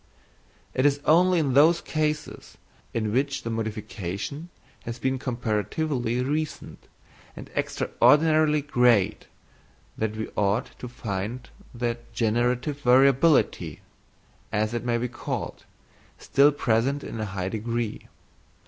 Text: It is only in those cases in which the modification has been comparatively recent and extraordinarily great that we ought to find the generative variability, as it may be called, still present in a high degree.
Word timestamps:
It 0.73 0.83
is 0.83 0.99
only 1.05 1.37
in 1.37 1.53
those 1.53 1.79
cases 1.79 2.57
in 2.91 3.13
which 3.13 3.43
the 3.43 3.51
modification 3.51 4.49
has 4.83 4.97
been 4.97 5.19
comparatively 5.19 6.23
recent 6.23 6.87
and 7.35 7.51
extraordinarily 7.55 8.63
great 8.63 9.27
that 9.99 10.15
we 10.15 10.27
ought 10.35 10.71
to 10.79 10.87
find 10.87 11.47
the 11.71 11.99
generative 12.13 12.79
variability, 12.81 13.81
as 14.51 14.73
it 14.73 14.83
may 14.83 14.97
be 14.97 15.07
called, 15.07 15.65
still 16.17 16.51
present 16.51 17.03
in 17.03 17.19
a 17.19 17.25
high 17.25 17.49
degree. 17.49 18.07